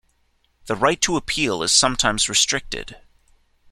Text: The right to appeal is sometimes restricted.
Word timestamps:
The 0.65 0.73
right 0.75 0.99
to 1.01 1.15
appeal 1.15 1.61
is 1.61 1.71
sometimes 1.71 2.27
restricted. 2.27 2.97